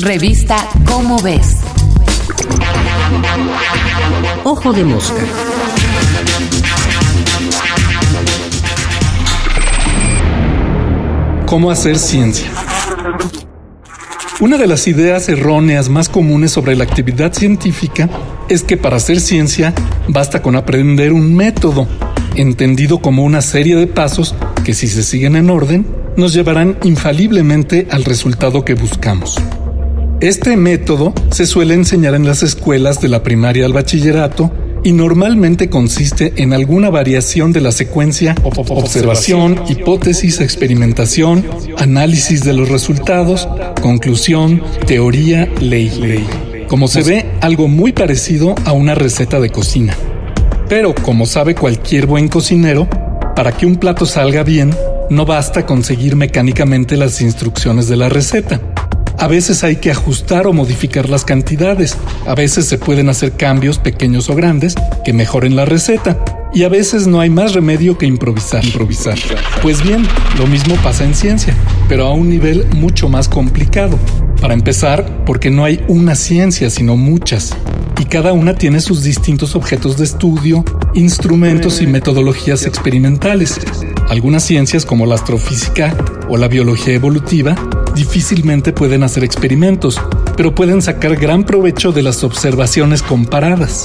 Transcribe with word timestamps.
Revista 0.00 0.56
Cómo 0.84 1.18
ves. 1.18 1.56
Ojo 4.44 4.72
de 4.72 4.84
mosca. 4.84 5.20
¿Cómo 11.46 11.72
hacer 11.72 11.98
ciencia? 11.98 12.48
Una 14.38 14.56
de 14.56 14.68
las 14.68 14.86
ideas 14.86 15.28
erróneas 15.28 15.88
más 15.88 16.08
comunes 16.08 16.52
sobre 16.52 16.76
la 16.76 16.84
actividad 16.84 17.32
científica 17.32 18.08
es 18.48 18.62
que 18.62 18.76
para 18.76 18.98
hacer 18.98 19.18
ciencia 19.18 19.74
basta 20.06 20.42
con 20.42 20.54
aprender 20.54 21.12
un 21.12 21.34
método, 21.34 21.88
entendido 22.36 23.00
como 23.02 23.24
una 23.24 23.42
serie 23.42 23.74
de 23.74 23.88
pasos 23.88 24.36
que 24.64 24.74
si 24.74 24.86
se 24.86 25.02
siguen 25.02 25.34
en 25.34 25.50
orden, 25.50 25.88
nos 26.16 26.34
llevarán 26.34 26.78
infaliblemente 26.84 27.88
al 27.90 28.04
resultado 28.04 28.64
que 28.64 28.74
buscamos. 28.74 29.38
Este 30.20 30.56
método 30.56 31.14
se 31.30 31.46
suele 31.46 31.74
enseñar 31.74 32.16
en 32.16 32.26
las 32.26 32.42
escuelas 32.42 33.00
de 33.00 33.06
la 33.06 33.22
primaria 33.22 33.64
al 33.64 33.72
bachillerato 33.72 34.50
y 34.82 34.90
normalmente 34.90 35.70
consiste 35.70 36.32
en 36.38 36.52
alguna 36.52 36.90
variación 36.90 37.52
de 37.52 37.60
la 37.60 37.70
secuencia 37.70 38.34
observación, 38.42 39.62
hipótesis, 39.68 40.40
experimentación, 40.40 41.46
análisis 41.78 42.42
de 42.42 42.52
los 42.52 42.68
resultados, 42.68 43.48
conclusión, 43.80 44.60
teoría, 44.88 45.48
ley. 45.60 46.26
Como 46.66 46.88
se 46.88 47.04
ve, 47.04 47.26
algo 47.40 47.68
muy 47.68 47.92
parecido 47.92 48.56
a 48.64 48.72
una 48.72 48.96
receta 48.96 49.38
de 49.38 49.50
cocina. 49.50 49.94
Pero 50.68 50.96
como 50.96 51.26
sabe 51.26 51.54
cualquier 51.54 52.06
buen 52.06 52.26
cocinero, 52.26 52.88
para 53.36 53.56
que 53.56 53.66
un 53.66 53.76
plato 53.76 54.04
salga 54.04 54.42
bien, 54.42 54.74
no 55.10 55.24
basta 55.24 55.64
con 55.64 55.84
seguir 55.84 56.16
mecánicamente 56.16 56.96
las 56.96 57.20
instrucciones 57.20 57.86
de 57.86 57.96
la 57.96 58.08
receta. 58.08 58.60
A 59.18 59.26
veces 59.26 59.64
hay 59.64 59.76
que 59.76 59.90
ajustar 59.90 60.46
o 60.46 60.52
modificar 60.52 61.08
las 61.08 61.24
cantidades, 61.24 61.96
a 62.24 62.36
veces 62.36 62.66
se 62.66 62.78
pueden 62.78 63.08
hacer 63.08 63.32
cambios 63.32 63.78
pequeños 63.78 64.30
o 64.30 64.36
grandes 64.36 64.76
que 65.04 65.12
mejoren 65.12 65.56
la 65.56 65.64
receta, 65.64 66.24
y 66.54 66.62
a 66.62 66.68
veces 66.68 67.08
no 67.08 67.18
hay 67.18 67.28
más 67.28 67.52
remedio 67.52 67.98
que 67.98 68.06
improvisar. 68.06 68.64
improvisar. 68.64 69.18
Pues 69.60 69.82
bien, 69.82 70.06
lo 70.38 70.46
mismo 70.46 70.76
pasa 70.76 71.04
en 71.04 71.16
ciencia, 71.16 71.52
pero 71.88 72.06
a 72.06 72.12
un 72.12 72.30
nivel 72.30 72.64
mucho 72.76 73.08
más 73.08 73.28
complicado. 73.28 73.98
Para 74.40 74.54
empezar, 74.54 75.24
porque 75.26 75.50
no 75.50 75.64
hay 75.64 75.84
una 75.88 76.14
ciencia, 76.14 76.70
sino 76.70 76.96
muchas, 76.96 77.56
y 78.00 78.04
cada 78.04 78.32
una 78.32 78.54
tiene 78.54 78.80
sus 78.80 79.02
distintos 79.02 79.56
objetos 79.56 79.96
de 79.96 80.04
estudio, 80.04 80.64
instrumentos 80.94 81.82
y 81.82 81.88
metodologías 81.88 82.66
experimentales. 82.66 83.58
Algunas 84.08 84.42
ciencias 84.42 84.86
como 84.86 85.04
la 85.04 85.16
astrofísica 85.16 85.94
o 86.28 86.36
la 86.36 86.48
biología 86.48 86.94
evolutiva 86.94 87.54
difícilmente 87.94 88.72
pueden 88.72 89.02
hacer 89.02 89.22
experimentos, 89.22 90.00
pero 90.36 90.54
pueden 90.54 90.80
sacar 90.80 91.16
gran 91.16 91.44
provecho 91.44 91.92
de 91.92 92.02
las 92.02 92.24
observaciones 92.24 93.02
comparadas. 93.02 93.84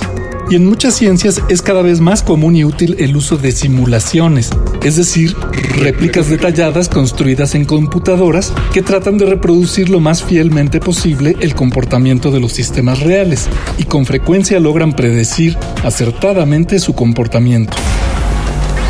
Y 0.49 0.55
en 0.55 0.65
muchas 0.65 0.95
ciencias 0.95 1.41
es 1.49 1.61
cada 1.61 1.81
vez 1.81 1.99
más 1.99 2.21
común 2.21 2.55
y 2.55 2.63
útil 2.63 2.95
el 2.99 3.15
uso 3.15 3.37
de 3.37 3.51
simulaciones, 3.51 4.49
es 4.83 4.97
decir, 4.97 5.35
réplicas 5.77 6.29
detalladas 6.29 6.89
construidas 6.89 7.55
en 7.55 7.65
computadoras 7.65 8.53
que 8.73 8.81
tratan 8.81 9.17
de 9.17 9.25
reproducir 9.25 9.89
lo 9.89 9.99
más 9.99 10.23
fielmente 10.23 10.79
posible 10.79 11.35
el 11.39 11.55
comportamiento 11.55 12.29
de 12.29 12.39
los 12.39 12.51
sistemas 12.51 12.99
reales 12.99 13.49
y 13.77 13.85
con 13.85 14.05
frecuencia 14.05 14.59
logran 14.59 14.93
predecir 14.93 15.57
acertadamente 15.83 16.79
su 16.79 16.93
comportamiento. 16.93 17.75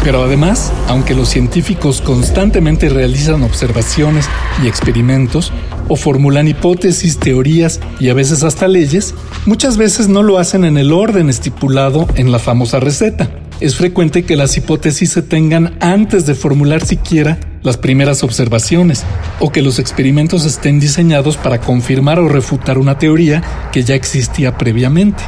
Pero 0.04 0.24
además, 0.24 0.74
aunque 0.88 1.16
los 1.16 1.30
científicos 1.30 2.02
constantemente 2.02 2.90
realizan 2.90 3.42
observaciones 3.44 4.28
y 4.62 4.68
experimentos, 4.68 5.54
o 5.88 5.96
formulan 5.96 6.48
hipótesis, 6.48 7.18
teorías 7.20 7.80
y 8.00 8.10
a 8.10 8.14
veces 8.14 8.44
hasta 8.44 8.68
leyes, 8.68 9.14
muchas 9.46 9.78
veces 9.78 10.08
no 10.08 10.24
lo 10.24 10.38
hacen 10.38 10.66
en 10.66 10.78
el 10.78 10.92
orden 10.92 11.30
estipulado 11.30 12.08
en 12.16 12.32
la 12.32 12.40
famosa 12.40 12.80
receta. 12.80 13.30
Es 13.60 13.76
frecuente 13.76 14.24
que 14.24 14.36
las 14.36 14.58
hipótesis 14.58 15.12
se 15.12 15.22
tengan 15.22 15.78
antes 15.80 16.26
de 16.26 16.36
formular 16.36 16.86
siquiera 16.86 17.40
las 17.62 17.78
primeras 17.78 18.24
observaciones, 18.24 19.04
o 19.40 19.52
que 19.52 19.62
los 19.62 19.80
experimentos 19.80 20.44
estén 20.46 20.82
diseñados 20.82 21.38
para 21.38 21.62
confirmar 21.62 22.20
o 22.20 22.28
refutar 22.28 22.78
una 22.78 22.98
teoría 22.98 23.42
que 23.72 23.84
ya 23.84 23.96
existía 23.96 24.58
previamente. 24.58 25.24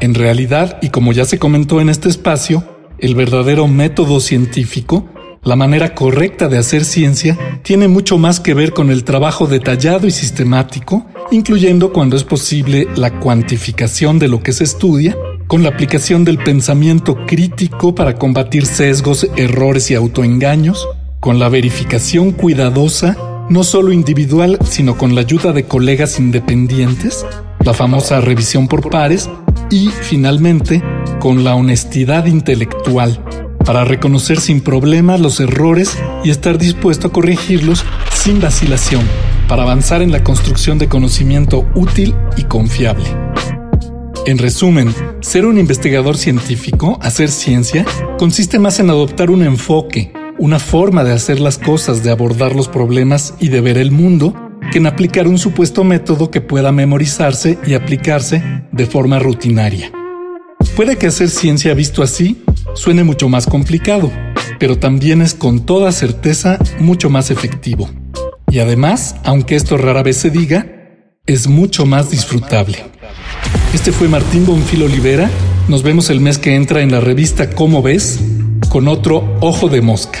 En 0.00 0.12
realidad, 0.14 0.76
y 0.82 0.90
como 0.90 1.12
ya 1.14 1.24
se 1.24 1.38
comentó 1.38 1.80
en 1.80 1.88
este 1.88 2.10
espacio, 2.10 2.73
el 3.04 3.14
verdadero 3.14 3.68
método 3.68 4.18
científico, 4.18 5.04
la 5.42 5.56
manera 5.56 5.94
correcta 5.94 6.48
de 6.48 6.56
hacer 6.56 6.86
ciencia, 6.86 7.38
tiene 7.62 7.86
mucho 7.86 8.16
más 8.16 8.40
que 8.40 8.54
ver 8.54 8.72
con 8.72 8.90
el 8.90 9.04
trabajo 9.04 9.46
detallado 9.46 10.06
y 10.06 10.10
sistemático, 10.10 11.04
incluyendo 11.30 11.92
cuando 11.92 12.16
es 12.16 12.24
posible 12.24 12.88
la 12.96 13.20
cuantificación 13.20 14.18
de 14.18 14.28
lo 14.28 14.42
que 14.42 14.54
se 14.54 14.64
estudia, 14.64 15.14
con 15.48 15.62
la 15.62 15.68
aplicación 15.68 16.24
del 16.24 16.38
pensamiento 16.38 17.26
crítico 17.26 17.94
para 17.94 18.14
combatir 18.14 18.64
sesgos, 18.64 19.28
errores 19.36 19.90
y 19.90 19.94
autoengaños, 19.94 20.88
con 21.20 21.38
la 21.38 21.50
verificación 21.50 22.32
cuidadosa, 22.32 23.18
no 23.50 23.64
solo 23.64 23.92
individual, 23.92 24.58
sino 24.64 24.96
con 24.96 25.14
la 25.14 25.20
ayuda 25.20 25.52
de 25.52 25.64
colegas 25.64 26.18
independientes, 26.18 27.26
la 27.64 27.74
famosa 27.74 28.20
revisión 28.20 28.68
por 28.68 28.88
pares, 28.90 29.28
y, 29.70 29.88
finalmente, 29.88 30.82
con 31.20 31.44
la 31.44 31.54
honestidad 31.54 32.26
intelectual 32.26 33.20
para 33.64 33.84
reconocer 33.84 34.38
sin 34.40 34.60
problemas 34.60 35.20
los 35.20 35.40
errores 35.40 35.98
y 36.22 36.30
estar 36.30 36.58
dispuesto 36.58 37.08
a 37.08 37.12
corregirlos 37.12 37.84
sin 38.12 38.40
vacilación, 38.40 39.02
para 39.48 39.62
avanzar 39.62 40.02
en 40.02 40.12
la 40.12 40.22
construcción 40.22 40.78
de 40.78 40.88
conocimiento 40.88 41.66
útil 41.74 42.14
y 42.36 42.44
confiable. 42.44 43.04
En 44.26 44.38
resumen, 44.38 44.94
ser 45.20 45.44
un 45.46 45.58
investigador 45.58 46.16
científico, 46.16 46.98
hacer 47.02 47.30
ciencia, 47.30 47.84
consiste 48.18 48.58
más 48.58 48.80
en 48.80 48.90
adoptar 48.90 49.30
un 49.30 49.42
enfoque, 49.42 50.12
una 50.38 50.58
forma 50.58 51.04
de 51.04 51.12
hacer 51.12 51.40
las 51.40 51.58
cosas, 51.58 52.02
de 52.02 52.10
abordar 52.10 52.54
los 52.54 52.68
problemas 52.68 53.34
y 53.38 53.48
de 53.48 53.60
ver 53.60 53.78
el 53.78 53.90
mundo, 53.90 54.34
en 54.78 54.86
aplicar 54.86 55.28
un 55.28 55.38
supuesto 55.38 55.84
método 55.84 56.30
que 56.30 56.40
pueda 56.40 56.72
memorizarse 56.72 57.58
y 57.66 57.74
aplicarse 57.74 58.42
de 58.72 58.86
forma 58.86 59.18
rutinaria. 59.18 59.92
Puede 60.76 60.96
que 60.96 61.06
hacer 61.06 61.30
ciencia 61.30 61.74
visto 61.74 62.02
así 62.02 62.42
suene 62.74 63.04
mucho 63.04 63.28
más 63.28 63.46
complicado, 63.46 64.10
pero 64.58 64.78
también 64.78 65.22
es 65.22 65.34
con 65.34 65.64
toda 65.66 65.92
certeza 65.92 66.58
mucho 66.80 67.10
más 67.10 67.30
efectivo. 67.30 67.88
Y 68.50 68.58
además, 68.58 69.16
aunque 69.24 69.56
esto 69.56 69.76
rara 69.76 70.02
vez 70.02 70.16
se 70.16 70.30
diga, 70.30 70.66
es 71.26 71.48
mucho 71.48 71.86
más 71.86 72.10
disfrutable. 72.10 72.78
Este 73.72 73.92
fue 73.92 74.08
Martín 74.08 74.46
Bonfil 74.46 74.82
Olivera. 74.82 75.30
Nos 75.68 75.82
vemos 75.82 76.10
el 76.10 76.20
mes 76.20 76.38
que 76.38 76.54
entra 76.54 76.82
en 76.82 76.92
la 76.92 77.00
revista 77.00 77.50
Cómo 77.50 77.82
ves 77.82 78.20
con 78.68 78.88
otro 78.88 79.36
Ojo 79.40 79.68
de 79.68 79.80
Mosca. 79.80 80.20